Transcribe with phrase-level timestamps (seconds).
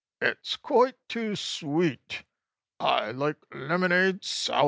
[0.19, 2.23] "It's quite too SWEET!
[2.79, 4.59] I like lemonade sour!"